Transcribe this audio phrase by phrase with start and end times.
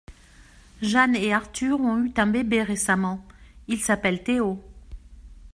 [0.81, 3.23] Jeanne et Arthur ont eu un bébé récemment,
[3.67, 4.59] il s’appelle Théo.